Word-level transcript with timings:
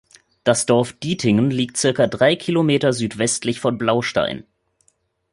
Das 0.43 0.65
Dorf 0.65 0.93
Dietingen 0.93 1.51
liegt 1.51 1.77
circa 1.77 2.07
drei 2.07 2.35
Kilometer 2.35 2.91
südwestlich 2.91 3.59
von 3.59 3.77
Blaustein. 3.77 4.45